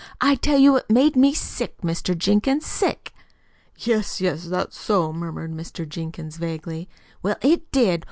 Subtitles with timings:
[0.19, 2.17] I tell you it made me sick, Mr.
[2.17, 3.11] Jenkins, sick!"
[3.77, 5.87] "Yes, yes, that's so," murmured Mr.
[5.87, 6.89] Jenkins, vaguely.
[7.21, 7.99] "Well, it did.